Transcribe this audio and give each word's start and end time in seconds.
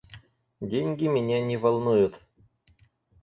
Деньги 0.61 1.05
меня 1.05 1.45
не 1.45 1.57
волнуют. 1.57 2.17